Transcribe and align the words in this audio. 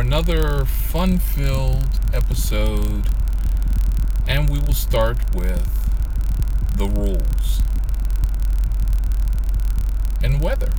another 0.00 0.64
fun 0.64 1.18
filled 1.18 2.00
episode, 2.14 3.06
and 4.26 4.48
we 4.48 4.58
will 4.58 4.72
start 4.72 5.18
with 5.34 5.68
the 6.76 6.86
rules 6.86 7.60
and 10.24 10.40
weather. 10.40 10.70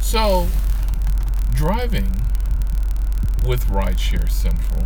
So, 0.00 0.46
driving 1.52 2.12
with 3.44 3.64
Rideshare 3.66 4.30
Central, 4.30 4.84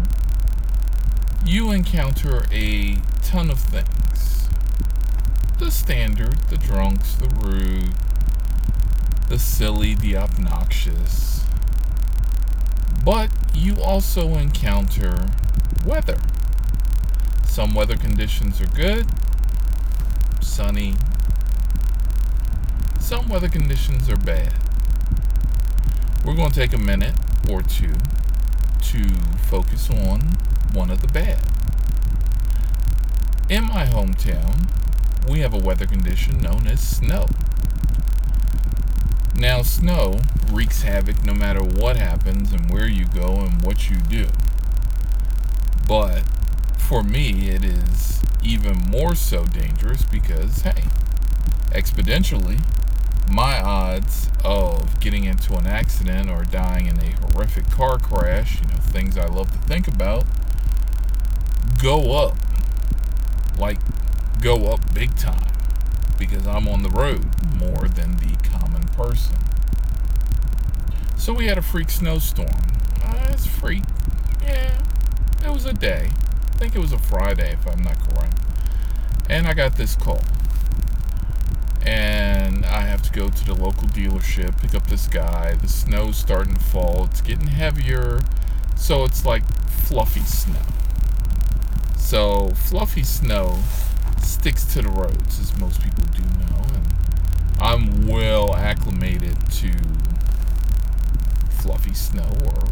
you 1.45 1.71
encounter 1.73 2.47
a 2.51 2.97
ton 3.23 3.51
of 3.51 3.61
things. 3.61 4.49
The 5.59 5.71
standard, 5.71 6.37
the 6.49 6.57
drunks, 6.57 7.17
the 7.17 7.29
rude, 7.29 7.93
the 9.29 9.39
silly, 9.39 9.95
the 9.95 10.17
obnoxious. 10.17 11.28
But 13.05 13.31
you 13.55 13.81
also 13.83 14.35
encounter 14.37 15.29
weather. 15.87 16.19
Some 17.47 17.75
weather 17.75 17.97
conditions 17.97 18.61
are 18.61 18.67
good, 18.67 19.07
sunny. 20.41 20.95
Some 23.01 23.29
weather 23.29 23.49
conditions 23.49 24.09
are 24.11 24.17
bad. 24.17 24.53
We're 26.25 26.35
going 26.35 26.51
to 26.51 26.61
take 26.61 26.73
a 26.73 26.79
minute 26.79 27.15
or 27.51 27.63
two 27.63 27.95
to 28.83 29.09
focus 29.49 29.89
on 29.91 30.21
one 30.73 30.91
of 30.91 31.01
the 31.01 31.09
bad. 31.09 31.41
In 33.49 33.65
my 33.65 33.87
hometown, 33.87 34.69
we 35.29 35.41
have 35.41 35.55
a 35.55 35.59
weather 35.59 35.87
condition 35.87 36.39
known 36.39 36.67
as 36.67 36.81
snow. 36.87 37.27
Now, 39.39 39.63
snow 39.63 40.19
wreaks 40.53 40.83
havoc 40.83 41.25
no 41.25 41.33
matter 41.33 41.63
what 41.63 41.97
happens 41.97 42.53
and 42.53 42.69
where 42.69 42.89
you 42.89 43.07
go 43.07 43.37
and 43.37 43.65
what 43.65 43.89
you 43.89 43.99
do. 43.99 44.27
But 45.87 46.25
for 46.77 47.05
me, 47.05 47.49
it 47.49 47.65
is 47.65 48.21
even 48.43 48.77
more 48.79 49.15
so 49.15 49.47
dangerous 49.47 50.03
because, 50.03 50.63
hey, 50.63 50.83
exponentially, 51.71 52.61
my 53.31 53.63
odds 53.63 54.29
of 54.45 54.99
getting 54.99 55.23
into 55.23 55.55
an 55.55 55.69
accident 55.69 56.29
or 56.29 56.43
dying 56.43 56.87
in 56.87 56.99
a 56.99 57.11
horrific 57.21 57.71
car 57.71 57.97
crash, 57.99 58.61
you 58.61 58.67
know, 58.67 58.81
things 58.81 59.17
I 59.17 59.27
love 59.27 59.53
to 59.53 59.59
think 59.59 59.87
about, 59.87 60.25
go 61.81 62.19
up. 62.19 62.37
Like, 63.57 63.79
go 64.43 64.73
up 64.73 64.93
big 64.93 65.17
time 65.17 65.53
because 66.19 66.45
I'm 66.45 66.67
on 66.67 66.83
the 66.83 66.91
road 66.91 67.25
more 67.57 67.87
than 67.87 68.17
the 68.17 68.37
common 68.43 68.68
person. 68.99 69.37
So 71.17 71.33
we 71.33 71.47
had 71.47 71.57
a 71.57 71.63
freak 71.63 71.89
snowstorm. 71.89 72.49
Uh, 73.03 73.31
it's 73.31 73.47
freak. 73.47 73.85
Yeah, 74.43 74.77
it 75.45 75.51
was 75.51 75.65
a 75.67 75.73
day. 75.73 76.11
I 76.11 76.57
think 76.59 76.75
it 76.75 76.81
was 76.81 76.93
a 76.93 76.99
Friday, 76.99 77.53
if 77.53 77.67
I'm 77.67 77.83
not 77.83 77.97
correct. 78.01 78.35
And 79.31 79.47
I 79.47 79.55
got 79.55 79.77
this 79.77 79.95
call. 79.95 80.21
And 81.87 82.67
I 82.67 82.81
have 82.81 83.03
to 83.03 83.13
go 83.13 83.29
to 83.29 83.45
the 83.47 83.55
local 83.55 83.87
dealership, 83.89 84.61
pick 84.61 84.75
up 84.75 84.87
this 84.89 85.07
guy. 85.07 85.55
The 85.55 85.69
snow's 85.69 86.17
starting 86.17 86.55
to 86.55 86.61
fall. 86.61 87.05
It's 87.05 87.21
getting 87.21 87.47
heavier. 87.47 88.21
So 88.77 89.05
it's 89.05 89.25
like 89.25 89.45
fluffy 89.69 90.21
snow. 90.21 90.63
So 91.97 92.49
fluffy 92.51 93.05
snow 93.05 93.63
sticks 94.23 94.65
to 94.75 94.83
the 94.83 94.89
roads, 94.89 95.39
as 95.41 95.57
most 95.59 95.83
people 95.83 96.05
do 96.07 96.23
know. 96.23 96.63
And 96.75 96.98
I'm 97.61 98.07
well 98.07 98.55
acclimated 98.55 99.37
to 99.53 99.73
fluffy 101.61 101.95
snow 101.95 102.31
or 102.47 102.69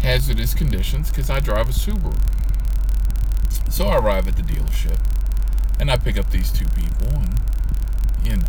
hazardous 0.00 0.54
conditions 0.54 1.10
because 1.10 1.30
I 1.30 1.40
drive 1.40 1.68
a 1.68 1.72
Subaru. 1.72 2.16
So 3.70 3.86
I 3.86 3.98
arrive 3.98 4.26
at 4.26 4.36
the 4.36 4.42
dealership 4.42 4.98
and 5.80 5.90
I 5.90 5.96
pick 5.96 6.18
up 6.18 6.30
these 6.30 6.50
two 6.50 6.66
people 6.66 7.08
and 7.08 7.38
you 8.24 8.36
know 8.36 8.48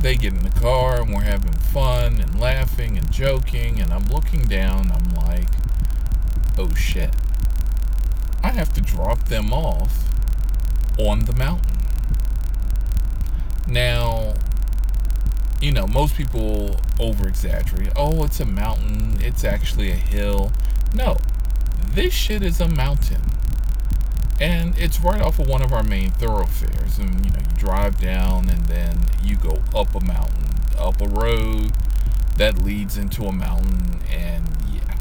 they 0.00 0.16
get 0.16 0.34
in 0.34 0.42
the 0.42 0.50
car 0.50 1.00
and 1.00 1.14
we're 1.14 1.22
having 1.22 1.52
fun 1.52 2.20
and 2.20 2.40
laughing 2.40 2.98
and 2.98 3.10
joking 3.12 3.80
and 3.80 3.92
I'm 3.92 4.06
looking 4.08 4.44
down 4.46 4.90
I'm 4.90 5.14
like 5.14 5.48
oh 6.58 6.74
shit 6.74 7.10
I 8.42 8.50
have 8.50 8.74
to 8.74 8.80
drop 8.80 9.28
them 9.28 9.52
off 9.52 10.08
on 10.98 11.20
the 11.20 11.32
mountain 11.32 11.78
now 13.66 14.34
you 15.64 15.72
know, 15.72 15.86
most 15.86 16.14
people 16.14 16.78
over 17.00 17.26
exaggerate. 17.26 17.90
Oh, 17.96 18.22
it's 18.24 18.38
a 18.38 18.44
mountain. 18.44 19.16
It's 19.20 19.44
actually 19.44 19.90
a 19.90 19.94
hill. 19.94 20.52
No, 20.94 21.16
this 21.92 22.12
shit 22.12 22.42
is 22.42 22.60
a 22.60 22.68
mountain. 22.68 23.22
And 24.38 24.76
it's 24.76 25.00
right 25.00 25.22
off 25.22 25.38
of 25.38 25.48
one 25.48 25.62
of 25.62 25.72
our 25.72 25.82
main 25.82 26.10
thoroughfares. 26.10 26.98
And, 26.98 27.24
you 27.24 27.30
know, 27.30 27.38
you 27.38 27.56
drive 27.56 27.98
down 27.98 28.50
and 28.50 28.62
then 28.66 29.06
you 29.22 29.36
go 29.36 29.62
up 29.74 29.94
a 29.94 30.04
mountain, 30.04 30.50
up 30.78 31.00
a 31.00 31.08
road 31.08 31.72
that 32.36 32.58
leads 32.58 32.98
into 32.98 33.24
a 33.24 33.32
mountain. 33.32 34.02
And 34.10 34.46
yeah. 34.70 34.98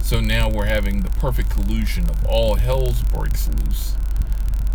So 0.00 0.20
now 0.20 0.48
we're 0.48 0.66
having 0.66 1.00
the 1.00 1.10
perfect 1.10 1.50
collusion 1.50 2.08
of 2.08 2.24
all 2.26 2.54
hell's 2.54 3.02
breaks 3.02 3.48
loose 3.48 3.96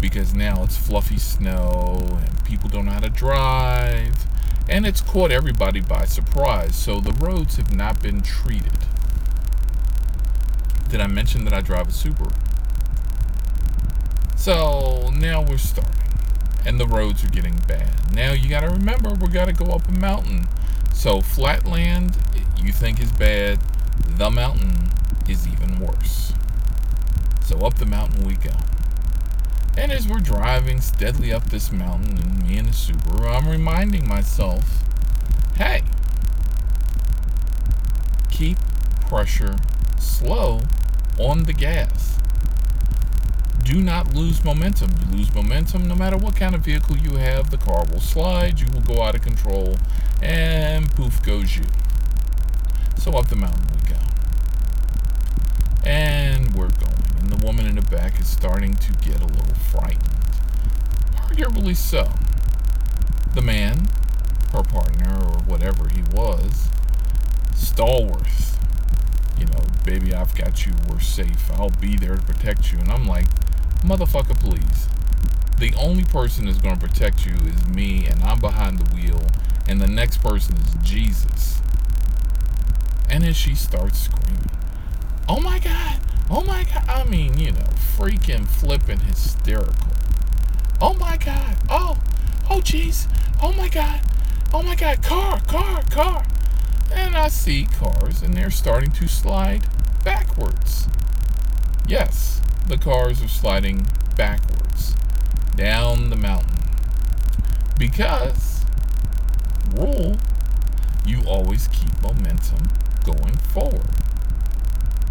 because 0.01 0.33
now 0.33 0.63
it's 0.63 0.75
fluffy 0.75 1.17
snow 1.17 2.19
and 2.21 2.43
people 2.43 2.67
don't 2.67 2.85
know 2.85 2.91
how 2.91 2.99
to 2.99 3.09
drive 3.09 4.25
and 4.79 4.87
it's 4.87 5.01
caught 5.01 5.29
everybody 5.29 5.81
by 5.81 6.05
surprise. 6.05 6.73
So 6.73 7.01
the 7.01 7.11
roads 7.11 7.57
have 7.57 7.75
not 7.75 8.01
been 8.01 8.21
treated. 8.21 8.71
Did 10.87 11.01
I 11.01 11.07
mention 11.07 11.43
that 11.43 11.53
I 11.53 11.59
drive 11.59 11.89
a 11.89 11.91
Subaru? 11.91 12.33
So 14.37 15.09
now 15.09 15.41
we're 15.41 15.57
starting, 15.57 16.13
and 16.65 16.79
the 16.79 16.87
roads 16.87 17.25
are 17.25 17.29
getting 17.29 17.57
bad. 17.67 18.13
Now 18.13 18.31
you 18.31 18.47
got 18.47 18.61
to 18.61 18.69
remember 18.69 19.09
we 19.15 19.27
got 19.27 19.49
to 19.49 19.53
go 19.53 19.65
up 19.65 19.85
a 19.89 19.91
mountain. 19.91 20.47
So 20.93 21.19
flatland 21.19 22.15
you 22.63 22.71
think 22.71 23.01
is 23.01 23.11
bad, 23.11 23.59
the 24.15 24.29
mountain 24.29 24.91
is 25.27 25.45
even 25.45 25.77
worse. 25.79 26.31
So 27.43 27.65
up 27.65 27.79
the 27.79 27.85
mountain 27.85 28.25
we 28.25 28.35
go. 28.35 28.55
And 29.79 29.93
as 29.93 30.09
we're 30.09 30.19
driving 30.19 30.81
steadily 30.81 31.31
up 31.31 31.45
this 31.45 31.71
mountain, 31.71 32.17
and 32.17 32.45
me 32.45 32.57
in 32.57 32.65
the 32.65 32.71
Subaru, 32.71 33.33
I'm 33.33 33.49
reminding 33.49 34.05
myself 34.05 34.83
hey, 35.55 35.83
keep 38.29 38.57
pressure 39.07 39.55
slow 39.97 40.63
on 41.17 41.45
the 41.45 41.53
gas. 41.53 42.17
Do 43.63 43.81
not 43.81 44.13
lose 44.13 44.43
momentum. 44.43 44.91
You 44.99 45.17
lose 45.17 45.33
momentum 45.33 45.87
no 45.87 45.95
matter 45.95 46.17
what 46.17 46.35
kind 46.35 46.55
of 46.55 46.61
vehicle 46.61 46.97
you 46.97 47.15
have, 47.15 47.49
the 47.49 47.57
car 47.57 47.85
will 47.85 48.01
slide, 48.01 48.59
you 48.59 48.67
will 48.73 48.81
go 48.81 49.01
out 49.01 49.15
of 49.15 49.21
control, 49.21 49.77
and 50.21 50.91
poof 50.91 51.23
goes 51.23 51.55
you. 51.55 51.63
So 52.97 53.13
up 53.13 53.29
the 53.29 53.37
mountain 53.37 53.65
we 53.71 53.89
go. 53.89 53.99
And 55.85 56.53
we're 56.53 56.67
back 58.09 58.19
is 58.19 58.27
starting 58.27 58.75
to 58.75 58.91
get 58.93 59.21
a 59.21 59.25
little 59.25 59.55
frightened. 59.71 60.03
Arguably 61.15 61.75
so. 61.75 62.09
The 63.35 63.41
man, 63.41 63.87
her 64.51 64.63
partner, 64.63 65.15
or 65.15 65.39
whatever 65.43 65.89
he 65.89 66.01
was, 66.13 66.69
stalwart. 67.55 68.27
You 69.37 69.45
know, 69.45 69.61
baby, 69.85 70.13
I've 70.13 70.35
got 70.35 70.65
you. 70.65 70.73
We're 70.89 70.99
safe. 70.99 71.51
I'll 71.51 71.69
be 71.69 71.95
there 71.97 72.15
to 72.15 72.21
protect 72.21 72.71
you. 72.71 72.79
And 72.79 72.91
I'm 72.91 73.05
like, 73.05 73.27
motherfucker, 73.81 74.37
please. 74.39 74.87
The 75.59 75.73
only 75.77 76.03
person 76.05 76.45
that's 76.45 76.59
going 76.59 76.79
to 76.79 76.87
protect 76.87 77.25
you 77.25 77.33
is 77.33 77.67
me, 77.67 78.07
and 78.07 78.21
I'm 78.23 78.39
behind 78.39 78.79
the 78.79 78.95
wheel, 78.95 79.21
and 79.67 79.79
the 79.79 79.87
next 79.87 80.23
person 80.23 80.55
is 80.57 80.73
Jesus. 80.81 81.59
And 83.09 83.23
then 83.23 83.33
she 83.33 83.55
starts 83.55 83.99
screaming, 83.99 84.49
Oh 85.27 85.39
my 85.39 85.59
God, 85.59 85.99
Oh 86.31 86.43
my 86.43 86.63
god, 86.63 86.87
I 86.87 87.05
mean, 87.05 87.39
you 87.39 87.51
know, 87.51 87.69
freaking 87.97 88.47
flipping 88.47 88.99
hysterical. 88.99 89.87
Oh 90.79 90.93
my 90.93 91.17
god. 91.17 91.57
Oh, 91.71 91.97
oh 92.51 92.59
jeez. 92.59 93.11
Oh 93.41 93.51
my 93.53 93.67
god. 93.67 94.01
Oh 94.53 94.61
my 94.61 94.75
god, 94.75 95.01
car, 95.01 95.41
car, 95.41 95.81
car. 95.89 96.23
And 96.93 97.17
I 97.17 97.29
see 97.29 97.65
cars 97.65 98.21
and 98.21 98.35
they're 98.35 98.51
starting 98.51 98.91
to 98.91 99.07
slide 99.07 99.67
backwards. 100.03 100.87
Yes, 101.87 102.41
the 102.67 102.77
cars 102.77 103.23
are 103.23 103.27
sliding 103.27 103.87
backwards 104.15 104.93
down 105.55 106.11
the 106.11 106.15
mountain. 106.15 106.59
Because 107.79 108.63
rule, 109.73 110.17
you 111.07 111.23
always 111.27 111.67
keep 111.69 111.99
momentum 112.03 112.69
going 113.03 113.37
forward 113.37 113.89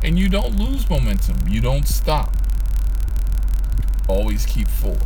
and 0.03 0.19
you 0.19 0.29
don't 0.29 0.57
lose 0.57 0.89
momentum. 0.89 1.49
You 1.49 1.61
don't 1.61 1.87
stop. 1.87 2.33
Always 4.09 4.47
keep 4.47 4.69
forward. 4.69 5.03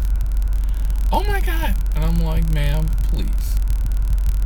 Oh 1.11 1.25
my 1.25 1.41
God. 1.41 1.75
And 1.94 2.05
I'm 2.05 2.19
like, 2.19 2.50
ma'am, 2.53 2.87
please. 3.05 3.56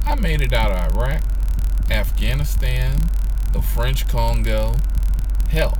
I 0.04 0.14
made 0.14 0.40
it 0.40 0.52
out 0.52 0.70
of 0.70 0.94
Iraq, 0.94 1.22
Afghanistan, 1.90 3.08
the 3.52 3.60
French 3.60 4.08
Congo. 4.08 4.76
Hell, 5.50 5.78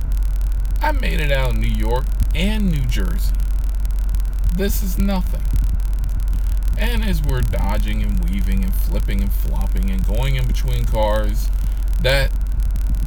I 0.81 0.91
made 0.91 1.19
it 1.19 1.31
out 1.31 1.51
of 1.51 1.57
New 1.57 1.67
York 1.67 2.05
and 2.35 2.71
New 2.71 2.85
Jersey. 2.85 3.33
This 4.55 4.83
is 4.83 4.97
nothing. 4.97 5.41
And 6.77 7.03
as 7.03 7.23
we're 7.23 7.41
dodging 7.41 8.03
and 8.03 8.23
weaving 8.29 8.63
and 8.63 8.73
flipping 8.73 9.21
and 9.21 9.31
flopping 9.31 9.89
and 9.89 10.05
going 10.05 10.35
in 10.35 10.45
between 10.45 10.85
cars 10.85 11.49
that 12.01 12.31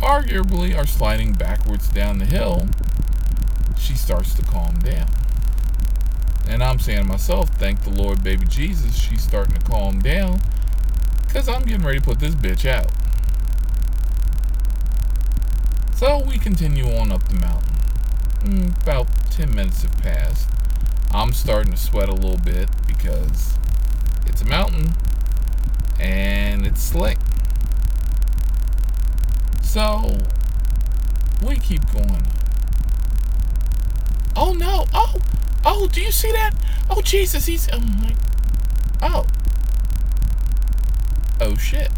arguably 0.01 0.77
are 0.77 0.87
sliding 0.87 1.33
backwards 1.33 1.89
down 1.89 2.19
the 2.19 2.25
hill, 2.25 2.67
she 3.79 3.95
starts 3.95 4.35
to 4.35 4.43
calm 4.43 4.79
down. 4.81 5.09
And 6.49 6.63
I'm 6.63 6.79
saying 6.79 7.03
to 7.03 7.05
myself, 7.05 7.49
thank 7.51 7.85
the 7.85 7.91
Lord, 7.91 8.25
baby 8.25 8.45
Jesus, 8.47 8.97
she's 8.97 9.23
starting 9.23 9.55
to 9.55 9.65
calm 9.65 10.01
down 10.01 10.41
because 11.27 11.49
I'm 11.49 11.63
getting 11.65 11.85
ready 11.85 12.01
to 12.01 12.05
put 12.05 12.19
this 12.19 12.35
bitch 12.35 12.69
out. 12.69 12.91
So 15.97 16.25
we 16.27 16.39
continue 16.39 16.87
on 16.97 17.13
up 17.13 17.23
the 17.29 17.35
mountain. 17.35 17.75
Mm, 18.41 18.83
about 18.83 19.07
10 19.33 19.55
minutes 19.55 19.83
have 19.83 19.97
passed. 19.99 20.49
I'm 21.13 21.33
starting 21.33 21.71
to 21.73 21.77
sweat 21.77 22.09
a 22.09 22.15
little 22.15 22.39
bit 22.39 22.69
because 22.87 23.55
it's 24.27 24.43
a 24.43 24.47
mountain 24.47 24.93
and 26.01 26.67
it's 26.67 26.83
slick. 26.83 27.19
So 29.71 30.19
we 31.47 31.57
keep 31.61 31.81
going. 31.93 32.27
Oh 34.35 34.53
no! 34.53 34.87
Oh, 34.93 35.15
oh! 35.65 35.87
Do 35.87 36.01
you 36.01 36.11
see 36.11 36.33
that? 36.33 36.55
Oh 36.91 37.01
Jesus! 37.03 37.47
He's 37.47 37.69
oh 37.73 37.79
my. 37.79 38.17
Oh. 39.01 39.25
Oh 41.41 41.55
shit. 41.55 41.89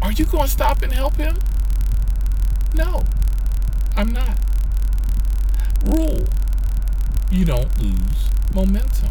Are 0.00 0.12
you 0.12 0.24
going 0.24 0.44
to 0.44 0.50
stop 0.50 0.82
and 0.82 0.92
help 0.92 1.16
him? 1.16 1.36
No, 2.72 3.02
I'm 3.96 4.12
not. 4.12 4.38
Rule 5.84 6.28
you 7.32 7.44
don't 7.44 7.76
lose 7.82 8.30
momentum. 8.54 9.10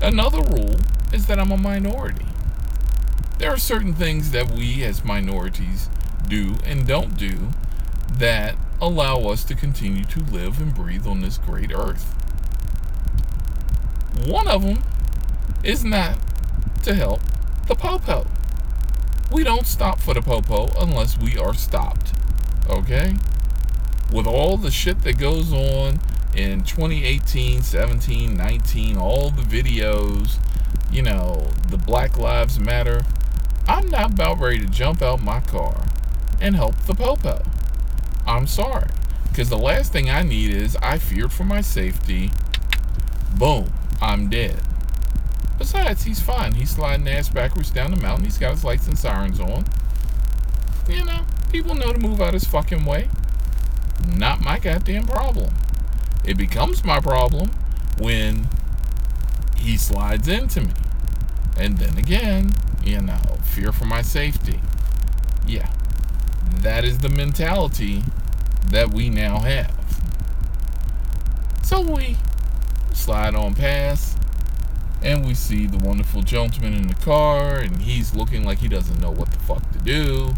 Another 0.00 0.42
rule 0.42 0.80
is 1.12 1.26
that 1.26 1.38
I'm 1.38 1.52
a 1.52 1.56
minority. 1.56 2.26
There 3.42 3.52
are 3.52 3.58
certain 3.58 3.92
things 3.92 4.30
that 4.30 4.52
we 4.52 4.84
as 4.84 5.04
minorities 5.04 5.88
do 6.28 6.54
and 6.64 6.86
don't 6.86 7.16
do 7.16 7.48
that 8.12 8.54
allow 8.80 9.18
us 9.22 9.42
to 9.46 9.56
continue 9.56 10.04
to 10.04 10.20
live 10.20 10.60
and 10.60 10.72
breathe 10.72 11.08
on 11.08 11.22
this 11.22 11.38
great 11.38 11.72
earth. 11.74 12.04
One 14.28 14.46
of 14.46 14.62
them 14.62 14.84
is 15.64 15.84
not 15.84 16.18
to 16.84 16.94
help 16.94 17.20
the 17.66 17.74
popo. 17.74 18.28
We 19.32 19.42
don't 19.42 19.66
stop 19.66 19.98
for 19.98 20.14
the 20.14 20.22
popo 20.22 20.68
unless 20.80 21.18
we 21.18 21.36
are 21.36 21.52
stopped. 21.52 22.12
Okay? 22.70 23.16
With 24.12 24.28
all 24.28 24.56
the 24.56 24.70
shit 24.70 25.02
that 25.02 25.18
goes 25.18 25.52
on 25.52 25.98
in 26.36 26.62
2018, 26.62 27.62
17, 27.62 28.36
19, 28.36 28.96
all 28.96 29.30
the 29.30 29.42
videos, 29.42 30.38
you 30.92 31.02
know, 31.02 31.48
the 31.70 31.76
Black 31.76 32.16
Lives 32.16 32.60
Matter, 32.60 33.04
I'm 33.66 33.88
not 33.88 34.12
about 34.12 34.38
ready 34.38 34.58
to 34.60 34.66
jump 34.66 35.02
out 35.02 35.22
my 35.22 35.40
car 35.40 35.84
and 36.40 36.56
help 36.56 36.76
the 36.82 36.94
Popo. 36.94 37.42
I'm 38.26 38.46
sorry. 38.46 38.88
Because 39.28 39.48
the 39.48 39.58
last 39.58 39.92
thing 39.92 40.10
I 40.10 40.22
need 40.22 40.50
is 40.50 40.76
I 40.76 40.98
feared 40.98 41.32
for 41.32 41.44
my 41.44 41.60
safety. 41.60 42.30
Boom, 43.36 43.72
I'm 44.00 44.28
dead. 44.28 44.60
Besides, 45.58 46.02
he's 46.04 46.20
fine. 46.20 46.54
He's 46.54 46.70
sliding 46.70 47.08
ass 47.08 47.28
backwards 47.28 47.70
down 47.70 47.92
the 47.92 47.96
mountain. 47.96 48.24
He's 48.24 48.36
got 48.36 48.50
his 48.50 48.64
lights 48.64 48.88
and 48.88 48.98
sirens 48.98 49.40
on. 49.40 49.64
You 50.88 51.04
know, 51.04 51.24
people 51.50 51.74
know 51.74 51.92
to 51.92 51.98
move 51.98 52.20
out 52.20 52.34
his 52.34 52.44
fucking 52.44 52.84
way. 52.84 53.08
Not 54.16 54.40
my 54.40 54.58
goddamn 54.58 55.06
problem. 55.06 55.54
It 56.24 56.36
becomes 56.36 56.84
my 56.84 57.00
problem 57.00 57.50
when 57.98 58.48
he 59.56 59.76
slides 59.76 60.28
into 60.28 60.62
me. 60.62 60.72
And 61.56 61.78
then 61.78 61.96
again, 61.96 62.54
you 62.84 63.00
know, 63.00 63.31
fear 63.52 63.70
for 63.70 63.84
my 63.84 64.00
safety. 64.00 64.60
Yeah, 65.46 65.70
that 66.62 66.84
is 66.84 67.00
the 67.00 67.10
mentality 67.10 68.02
that 68.70 68.92
we 68.92 69.10
now 69.10 69.40
have. 69.40 69.74
So 71.62 71.82
we 71.82 72.16
slide 72.94 73.34
on 73.34 73.54
past 73.54 74.16
and 75.02 75.26
we 75.26 75.34
see 75.34 75.66
the 75.66 75.76
wonderful 75.78 76.22
gentleman 76.22 76.74
in 76.74 76.86
the 76.86 76.94
car 76.94 77.58
and 77.58 77.82
he's 77.82 78.14
looking 78.14 78.42
like 78.44 78.58
he 78.58 78.68
doesn't 78.68 79.00
know 79.00 79.10
what 79.10 79.30
the 79.30 79.38
fuck 79.40 79.70
to 79.72 79.78
do. 79.80 80.30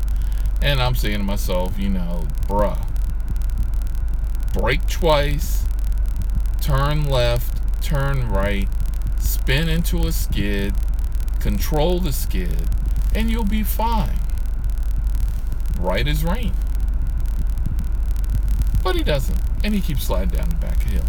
And 0.61 0.81
I'm 0.81 0.96
saying 0.96 1.19
to 1.19 1.25
myself, 1.25 1.78
you 1.78 1.90
know, 1.90 2.26
bruh, 2.49 2.84
brake 4.55 4.88
twice, 4.88 5.64
turn 6.61 7.08
left, 7.08 7.61
turn 7.82 8.28
right, 8.28 8.69
spin 9.20 9.69
into 9.69 10.06
a 10.06 10.12
skid, 10.12 10.75
control 11.38 12.00
the 12.00 12.12
skid, 12.12 12.69
and 13.14 13.31
you'll 13.31 13.44
be 13.44 13.62
fine. 13.62 14.19
Right 15.78 16.06
as 16.06 16.25
rain. 16.25 16.52
But 18.82 18.96
he 18.96 19.02
doesn't, 19.02 19.40
and 19.64 19.75
he 19.75 19.81
keeps 19.81 20.05
sliding 20.05 20.37
down 20.37 20.49
the 20.49 20.56
back 20.56 20.82
hill. 20.82 21.05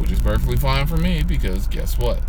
Which 0.00 0.10
is 0.10 0.20
perfectly 0.20 0.56
fine 0.56 0.86
for 0.86 0.96
me 0.96 1.22
because 1.22 1.66
guess 1.68 1.98
what? 1.98 2.20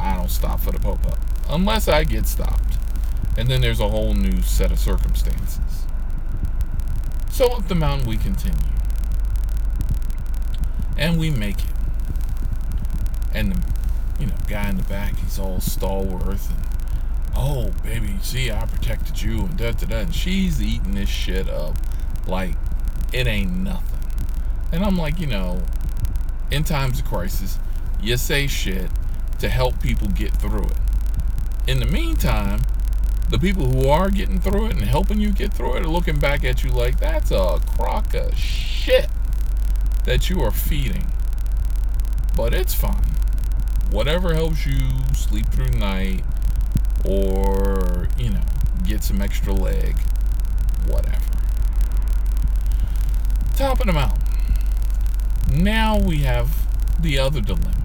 I 0.00 0.16
don't 0.16 0.30
stop 0.30 0.60
for 0.60 0.72
the 0.72 0.80
pop 0.80 1.04
up 1.06 1.18
Unless 1.48 1.88
I 1.88 2.04
get 2.04 2.26
stopped. 2.26 2.76
And 3.36 3.48
then 3.48 3.60
there's 3.60 3.80
a 3.80 3.88
whole 3.88 4.14
new 4.14 4.42
set 4.42 4.70
of 4.70 4.78
circumstances. 4.78 5.58
So 7.30 7.52
up 7.52 7.68
the 7.68 7.74
mountain 7.74 8.08
we 8.08 8.16
continue 8.16 8.58
and 10.96 11.18
we 11.18 11.30
make 11.30 11.58
it. 11.58 11.74
And 13.34 13.52
the 13.52 13.81
you 14.18 14.26
know 14.26 14.34
guy 14.48 14.68
in 14.68 14.76
the 14.76 14.82
back, 14.84 15.16
he's 15.18 15.38
all 15.38 15.60
stalwart 15.60 16.26
and 16.48 16.66
oh 17.34 17.70
baby, 17.82 18.16
see 18.22 18.50
I 18.50 18.66
protected 18.66 19.22
you 19.22 19.40
and 19.40 19.56
da 19.56 19.72
da 19.72 19.86
da. 19.86 19.96
And 19.98 20.14
she's 20.14 20.62
eating 20.62 20.94
this 20.94 21.08
shit 21.08 21.48
up 21.48 21.74
like 22.26 22.54
it 23.12 23.26
ain't 23.26 23.52
nothing. 23.52 23.98
And 24.72 24.84
I'm 24.84 24.96
like, 24.96 25.18
you 25.18 25.26
know, 25.26 25.62
in 26.50 26.64
times 26.64 26.98
of 26.98 27.04
crisis, 27.04 27.58
you 28.00 28.16
say 28.16 28.46
shit 28.46 28.90
to 29.38 29.48
help 29.48 29.80
people 29.80 30.08
get 30.08 30.32
through 30.32 30.64
it. 30.64 30.78
In 31.66 31.78
the 31.78 31.86
meantime, 31.86 32.62
the 33.28 33.38
people 33.38 33.64
who 33.64 33.88
are 33.88 34.10
getting 34.10 34.40
through 34.40 34.66
it 34.66 34.72
and 34.72 34.82
helping 34.82 35.20
you 35.20 35.30
get 35.30 35.54
through 35.54 35.76
it 35.76 35.82
are 35.82 35.88
looking 35.88 36.18
back 36.18 36.44
at 36.44 36.62
you 36.62 36.70
like 36.70 36.98
that's 37.00 37.30
a 37.30 37.60
crock 37.76 38.14
of 38.14 38.36
shit 38.36 39.08
that 40.04 40.28
you 40.28 40.42
are 40.42 40.50
feeding. 40.50 41.06
But 42.36 42.52
it's 42.52 42.74
fine. 42.74 43.21
Whatever 43.92 44.32
helps 44.32 44.64
you 44.64 44.88
sleep 45.14 45.46
through 45.48 45.68
the 45.68 45.76
night 45.76 46.24
or, 47.04 48.08
you 48.16 48.30
know, 48.30 48.40
get 48.86 49.02
some 49.02 49.20
extra 49.20 49.52
leg, 49.52 49.94
whatever. 50.86 51.22
Top 53.54 53.80
of 53.80 53.86
the 53.86 53.92
mountain. 53.92 54.22
Now 55.52 55.98
we 55.98 56.20
have 56.20 56.56
the 57.02 57.18
other 57.18 57.42
dilemma. 57.42 57.84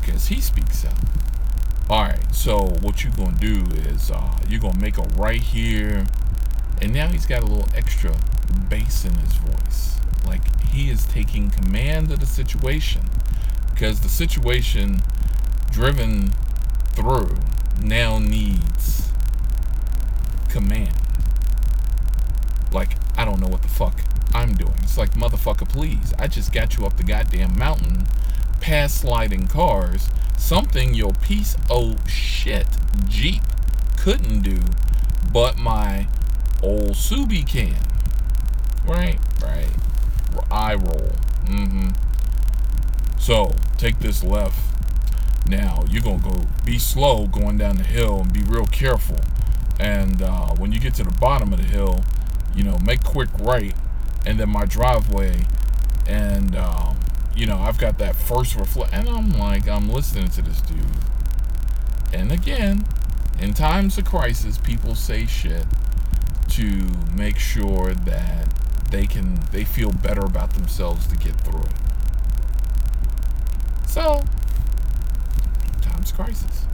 Because 0.00 0.28
he 0.28 0.40
speaks 0.40 0.84
up. 0.84 0.94
Alright, 1.90 2.32
so 2.32 2.66
what 2.82 3.02
you're 3.02 3.12
going 3.14 3.34
to 3.34 3.40
do 3.40 3.74
is 3.90 4.12
uh, 4.12 4.38
you're 4.48 4.60
going 4.60 4.74
to 4.74 4.80
make 4.80 4.96
a 4.96 5.02
right 5.16 5.42
here. 5.42 6.06
And 6.80 6.94
now 6.94 7.08
he's 7.08 7.26
got 7.26 7.42
a 7.42 7.46
little 7.46 7.68
extra 7.74 8.16
bass 8.68 9.04
in 9.04 9.14
his 9.14 9.32
voice. 9.32 9.96
Like 10.24 10.62
he 10.66 10.88
is 10.88 11.04
taking 11.06 11.50
command 11.50 12.12
of 12.12 12.20
the 12.20 12.26
situation 12.26 13.02
because 13.70 14.00
the 14.00 14.08
situation 14.08 15.02
driven 15.70 16.32
through 16.94 17.36
now 17.82 18.18
needs 18.18 19.08
command. 20.48 20.94
Like, 22.72 22.96
I 23.16 23.24
don't 23.24 23.40
know 23.40 23.48
what 23.48 23.62
the 23.62 23.68
fuck 23.68 24.00
I'm 24.32 24.54
doing. 24.54 24.74
It's 24.82 24.98
like, 24.98 25.12
motherfucker, 25.12 25.68
please. 25.68 26.12
I 26.18 26.26
just 26.26 26.52
got 26.52 26.76
you 26.76 26.86
up 26.86 26.96
the 26.96 27.04
goddamn 27.04 27.58
mountain 27.58 28.06
past 28.60 29.00
sliding 29.00 29.46
cars. 29.46 30.08
Something 30.36 30.94
your 30.94 31.12
piece 31.12 31.56
of 31.68 32.08
shit 32.08 32.66
Jeep 33.08 33.42
couldn't 33.98 34.42
do, 34.42 34.58
but 35.32 35.58
my 35.58 36.08
old 36.62 36.92
Subi 36.92 37.46
can. 37.46 37.76
Right, 38.86 39.18
right. 39.42 39.68
Eye 40.50 40.74
roll. 40.74 41.12
Mm-hmm. 41.44 42.09
So, 43.20 43.54
take 43.76 43.98
this 43.98 44.24
left. 44.24 44.58
Now, 45.46 45.84
you're 45.90 46.02
going 46.02 46.20
to 46.20 46.30
go 46.30 46.46
be 46.64 46.78
slow 46.78 47.26
going 47.26 47.58
down 47.58 47.76
the 47.76 47.84
hill 47.84 48.22
and 48.22 48.32
be 48.32 48.40
real 48.40 48.66
careful. 48.66 49.20
And 49.78 50.22
uh, 50.22 50.54
when 50.54 50.72
you 50.72 50.80
get 50.80 50.94
to 50.94 51.04
the 51.04 51.16
bottom 51.20 51.52
of 51.52 51.60
the 51.60 51.68
hill, 51.68 52.02
you 52.56 52.64
know, 52.64 52.78
make 52.78 53.04
quick 53.04 53.28
right. 53.38 53.74
And 54.24 54.40
then 54.40 54.48
my 54.48 54.64
driveway. 54.64 55.42
And, 56.08 56.56
um, 56.56 56.98
you 57.36 57.46
know, 57.46 57.58
I've 57.58 57.78
got 57.78 57.98
that 57.98 58.16
first 58.16 58.56
reflect, 58.56 58.92
and 58.92 59.06
I'm 59.06 59.32
like, 59.32 59.68
I'm 59.68 59.88
listening 59.88 60.30
to 60.30 60.42
this 60.42 60.60
dude. 60.62 60.80
And 62.12 62.32
again, 62.32 62.86
in 63.38 63.52
times 63.52 63.98
of 63.98 64.06
crisis, 64.06 64.58
people 64.58 64.94
say 64.94 65.26
shit 65.26 65.66
to 66.50 66.90
make 67.14 67.38
sure 67.38 67.94
that 67.94 68.52
they 68.90 69.06
can 69.06 69.38
they 69.52 69.64
feel 69.64 69.92
better 69.92 70.22
about 70.22 70.54
themselves 70.54 71.06
to 71.06 71.16
get 71.16 71.34
through 71.42 71.62
it. 71.62 71.89
So, 73.90 74.22
times 75.82 76.12
crisis. 76.12 76.64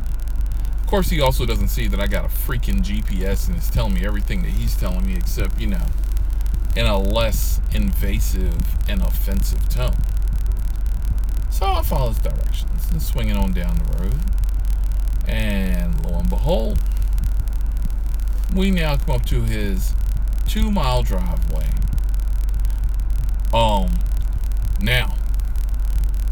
Of 0.82 0.86
course, 0.86 1.08
he 1.08 1.22
also 1.22 1.46
doesn't 1.46 1.68
see 1.68 1.88
that 1.88 1.98
I 1.98 2.06
got 2.06 2.26
a 2.26 2.28
freaking 2.28 2.84
GPS 2.84 3.48
and 3.48 3.56
it's 3.56 3.70
telling 3.70 3.94
me 3.94 4.04
everything 4.04 4.42
that 4.42 4.50
he's 4.50 4.76
telling 4.76 5.06
me, 5.06 5.16
except, 5.16 5.58
you 5.58 5.66
know, 5.66 5.86
in 6.76 6.84
a 6.84 6.98
less 6.98 7.58
invasive 7.74 8.54
and 8.86 9.00
offensive 9.00 9.66
tone. 9.70 9.96
So 11.50 11.64
I 11.64 11.80
follow 11.82 12.08
his 12.08 12.18
directions 12.18 12.90
and 12.90 13.00
swinging 13.00 13.38
on 13.38 13.54
down 13.54 13.78
the 13.78 13.96
road. 13.96 14.20
And 15.26 16.04
lo 16.04 16.18
and 16.18 16.28
behold, 16.28 16.78
we 18.54 18.70
now 18.70 18.96
come 18.96 19.16
up 19.16 19.24
to 19.28 19.40
his 19.40 19.94
two 20.46 20.70
mile 20.70 21.02
driveway. 21.02 21.70
Um, 23.54 23.88
now, 24.78 25.15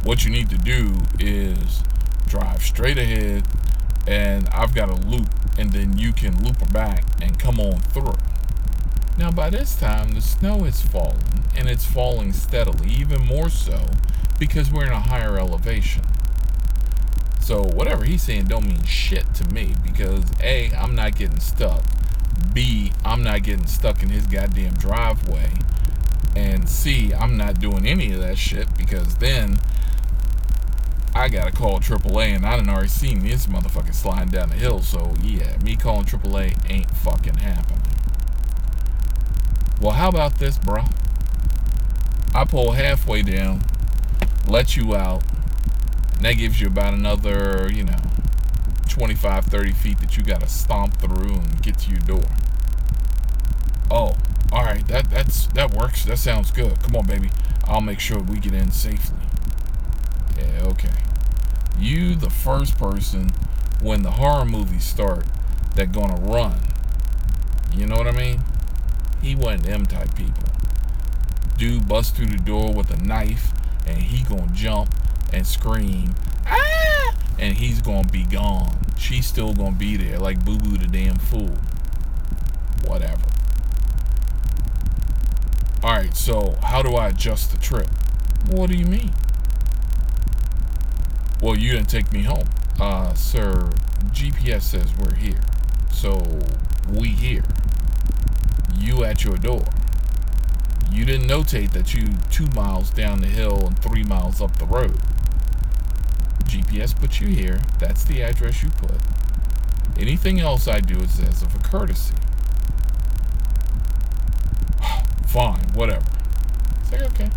what 0.04 0.24
you 0.24 0.30
need 0.30 0.50
to 0.50 0.58
do 0.58 0.94
is 1.18 1.82
drive 2.28 2.62
straight 2.62 2.98
ahead, 2.98 3.44
and 4.06 4.48
I've 4.48 4.74
got 4.74 4.90
a 4.90 4.94
loop, 4.94 5.28
and 5.58 5.72
then 5.72 5.96
you 5.98 6.12
can 6.12 6.44
loop 6.44 6.72
back 6.72 7.04
and 7.22 7.38
come 7.38 7.58
on 7.58 7.80
through. 7.80 8.18
Now, 9.16 9.30
by 9.30 9.48
this 9.48 9.76
time, 9.76 10.14
the 10.14 10.20
snow 10.20 10.64
is 10.64 10.80
falling, 10.82 11.44
and 11.56 11.68
it's 11.68 11.84
falling 11.86 12.32
steadily, 12.32 12.90
even 12.90 13.24
more 13.24 13.48
so 13.48 13.90
because 14.38 14.70
we're 14.70 14.84
in 14.84 14.92
a 14.92 15.00
higher 15.00 15.38
elevation. 15.38 16.02
So, 17.40 17.62
whatever 17.62 18.04
he's 18.04 18.22
saying 18.22 18.46
don't 18.46 18.66
mean 18.66 18.84
shit 18.84 19.32
to 19.34 19.48
me 19.52 19.74
because 19.84 20.24
A, 20.42 20.72
I'm 20.72 20.94
not 20.94 21.16
getting 21.16 21.40
stuck. 21.40 21.84
B, 22.52 22.92
I'm 23.04 23.22
not 23.22 23.42
getting 23.42 23.66
stuck 23.66 24.02
in 24.02 24.08
his 24.08 24.26
goddamn 24.26 24.74
driveway. 24.74 25.50
And 26.34 26.68
C, 26.68 27.14
I'm 27.14 27.36
not 27.36 27.60
doing 27.60 27.86
any 27.86 28.12
of 28.12 28.20
that 28.20 28.38
shit 28.38 28.66
because 28.76 29.16
then 29.16 29.58
I 31.14 31.28
gotta 31.28 31.52
call 31.52 31.78
AAA 31.78 32.34
and 32.34 32.44
I 32.44 32.56
done 32.56 32.68
already 32.68 32.88
seen 32.88 33.22
this 33.22 33.46
motherfucker 33.46 33.94
sliding 33.94 34.30
down 34.30 34.48
the 34.48 34.56
hill. 34.56 34.80
So 34.80 35.14
yeah, 35.22 35.56
me 35.58 35.76
calling 35.76 36.04
AAA 36.04 36.58
ain't 36.68 36.90
fucking 36.90 37.36
happening. 37.36 37.80
Well, 39.80 39.92
how 39.92 40.08
about 40.08 40.38
this, 40.38 40.58
bro? 40.58 40.84
I 42.34 42.44
pull 42.44 42.72
halfway 42.72 43.22
down, 43.22 43.62
let 44.48 44.76
you 44.76 44.96
out, 44.96 45.22
and 46.16 46.24
that 46.24 46.32
gives 46.32 46.60
you 46.60 46.66
about 46.66 46.94
another, 46.94 47.70
you 47.72 47.84
know, 47.84 47.98
25, 48.88 49.44
30 49.44 49.72
feet 49.72 49.98
that 49.98 50.16
you 50.16 50.24
got 50.24 50.40
to 50.40 50.48
stomp 50.48 50.94
through 51.00 51.34
and 51.34 51.62
get 51.62 51.78
to 51.80 51.90
your 51.90 52.00
door. 52.00 52.24
Oh, 53.90 54.16
all 54.52 54.64
right, 54.64 54.86
that 54.88 55.10
that's 55.10 55.46
that 55.48 55.72
works. 55.74 56.04
That 56.04 56.18
sounds 56.18 56.50
good. 56.50 56.80
Come 56.82 56.96
on, 56.96 57.06
baby. 57.06 57.30
I'll 57.64 57.80
make 57.80 58.00
sure 58.00 58.20
we 58.20 58.38
get 58.38 58.54
in 58.54 58.70
safely. 58.70 59.23
Okay. 60.84 60.94
You 61.78 62.14
the 62.14 62.30
first 62.30 62.78
person 62.78 63.30
when 63.80 64.02
the 64.02 64.12
horror 64.12 64.44
movies 64.44 64.84
start 64.84 65.26
that 65.74 65.92
gonna 65.92 66.20
run. 66.20 66.58
You 67.74 67.86
know 67.86 67.96
what 67.96 68.06
I 68.06 68.12
mean? 68.12 68.40
He 69.20 69.34
wasn't 69.34 69.64
them 69.64 69.86
type 69.86 70.14
people. 70.14 70.48
Dude 71.58 71.88
bust 71.88 72.16
through 72.16 72.26
the 72.26 72.38
door 72.38 72.72
with 72.72 72.90
a 72.90 72.96
knife 73.02 73.52
and 73.86 73.98
he 73.98 74.24
gonna 74.24 74.52
jump 74.52 74.94
and 75.32 75.46
scream, 75.46 76.14
ah! 76.46 77.14
And 77.38 77.56
he's 77.56 77.80
gonna 77.80 78.08
be 78.08 78.24
gone. 78.24 78.78
She's 78.96 79.26
still 79.26 79.52
gonna 79.52 79.72
be 79.72 79.96
there 79.96 80.18
like 80.18 80.44
Boo 80.44 80.58
Boo 80.58 80.76
the 80.76 80.86
damn 80.86 81.18
fool. 81.18 81.58
Whatever. 82.86 83.22
Alright, 85.82 86.16
so 86.16 86.56
how 86.62 86.82
do 86.82 86.94
I 86.94 87.08
adjust 87.08 87.50
the 87.50 87.58
trip? 87.58 87.88
what 88.48 88.70
do 88.70 88.76
you 88.76 88.86
mean? 88.86 89.10
Well, 91.40 91.56
you 91.56 91.72
didn't 91.72 91.88
take 91.88 92.12
me 92.12 92.22
home. 92.22 92.48
Uh, 92.80 93.14
sir, 93.14 93.70
GPS 94.12 94.62
says 94.62 94.92
we're 94.98 95.14
here. 95.14 95.40
So, 95.92 96.22
we 96.90 97.08
here. 97.08 97.44
You 98.76 99.04
at 99.04 99.24
your 99.24 99.36
door. 99.36 99.64
You 100.92 101.04
didn't 101.04 101.28
notate 101.28 101.72
that 101.72 101.92
you 101.92 102.08
two 102.30 102.46
miles 102.48 102.90
down 102.90 103.20
the 103.20 103.26
hill 103.26 103.66
and 103.66 103.78
three 103.78 104.04
miles 104.04 104.40
up 104.40 104.56
the 104.58 104.66
road. 104.66 104.96
GPS 106.44 106.98
put 106.98 107.20
you 107.20 107.28
here. 107.28 107.60
That's 107.78 108.04
the 108.04 108.22
address 108.22 108.62
you 108.62 108.70
put. 108.70 108.96
Anything 109.98 110.40
else 110.40 110.68
I 110.68 110.80
do 110.80 110.98
is 111.00 111.20
as 111.20 111.42
of 111.42 111.54
a 111.54 111.58
courtesy. 111.58 112.14
Fine, 115.26 115.64
whatever. 115.74 116.06
Say 116.90 117.04
okay. 117.06 117.30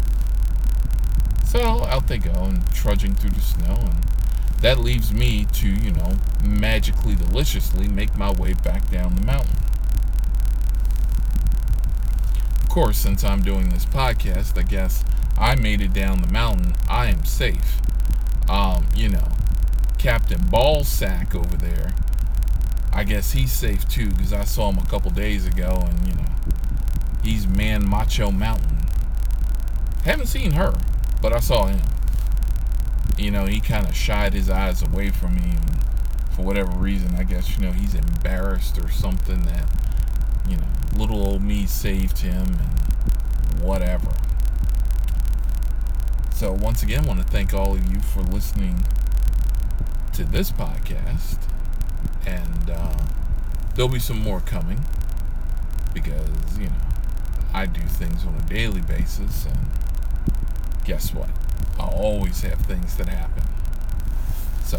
So 1.57 1.83
out 1.85 2.07
they 2.07 2.19
go 2.19 2.43
and 2.43 2.61
trudging 2.71 3.15
through 3.15 3.31
the 3.31 3.41
snow, 3.41 3.79
and 3.81 4.03
that 4.61 4.77
leaves 4.77 5.11
me 5.11 5.47
to, 5.53 5.67
you 5.67 5.89
know, 5.89 6.13
magically, 6.45 7.15
deliciously 7.15 7.87
make 7.87 8.15
my 8.15 8.31
way 8.31 8.53
back 8.53 8.91
down 8.91 9.15
the 9.15 9.23
mountain. 9.23 9.57
Of 12.61 12.69
course, 12.69 12.99
since 12.99 13.23
I'm 13.23 13.41
doing 13.41 13.69
this 13.69 13.85
podcast, 13.85 14.55
I 14.55 14.61
guess 14.61 15.03
I 15.35 15.55
made 15.55 15.81
it 15.81 15.93
down 15.93 16.21
the 16.21 16.27
mountain. 16.27 16.75
I 16.87 17.07
am 17.07 17.25
safe. 17.25 17.81
Um, 18.47 18.85
you 18.95 19.09
know, 19.09 19.27
Captain 19.97 20.37
Ballsack 20.37 21.33
over 21.33 21.57
there, 21.57 21.95
I 22.93 23.03
guess 23.03 23.31
he's 23.31 23.51
safe 23.51 23.89
too 23.89 24.11
because 24.11 24.31
I 24.31 24.43
saw 24.43 24.69
him 24.69 24.77
a 24.77 24.85
couple 24.85 25.09
days 25.09 25.47
ago 25.47 25.87
and, 25.89 26.07
you 26.07 26.13
know, 26.13 26.29
he's 27.23 27.47
Man 27.47 27.83
Macho 27.83 28.29
Mountain. 28.29 28.77
Haven't 30.05 30.27
seen 30.27 30.51
her, 30.51 30.75
but 31.21 31.33
I 31.33 31.39
saw 31.39 31.67
him. 31.67 31.81
You 33.17 33.31
know, 33.31 33.45
he 33.45 33.59
kind 33.59 33.87
of 33.87 33.95
shied 33.95 34.33
his 34.33 34.49
eyes 34.49 34.83
away 34.83 35.09
from 35.09 35.35
me 35.35 35.53
for 36.35 36.43
whatever 36.43 36.71
reason. 36.71 37.15
I 37.15 37.23
guess, 37.23 37.57
you 37.57 37.65
know, 37.65 37.71
he's 37.71 37.95
embarrassed 37.95 38.77
or 38.77 38.89
something 38.91 39.41
that, 39.41 39.67
you 40.47 40.57
know, 40.57 40.67
little 40.95 41.25
old 41.25 41.41
me 41.41 41.65
saved 41.65 42.19
him 42.19 42.45
and 42.45 43.63
whatever. 43.63 44.11
So, 46.35 46.53
once 46.53 46.83
again, 46.83 47.05
I 47.05 47.07
want 47.07 47.19
to 47.19 47.25
thank 47.25 47.53
all 47.53 47.73
of 47.73 47.91
you 47.91 47.99
for 47.99 48.21
listening 48.21 48.85
to 50.13 50.23
this 50.23 50.51
podcast. 50.51 51.39
And 52.27 52.69
uh, 52.69 53.05
there'll 53.73 53.89
be 53.91 53.99
some 53.99 54.19
more 54.19 54.41
coming 54.41 54.83
because, 55.93 56.59
you 56.59 56.67
know, 56.67 56.75
I 57.53 57.65
do 57.65 57.81
things 57.81 58.23
on 58.25 58.35
a 58.35 58.41
daily 58.47 58.81
basis. 58.81 59.45
And 59.45 59.57
guess 60.87 61.13
what? 61.13 61.29
I'll 61.77 61.89
always 61.89 62.41
have 62.43 62.59
things 62.61 62.95
that 62.95 63.09
happen. 63.09 63.43
So, 64.63 64.77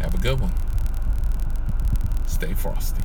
have 0.00 0.14
a 0.14 0.18
good 0.18 0.40
one. 0.40 0.52
Stay 2.26 2.54
frosty. 2.54 3.02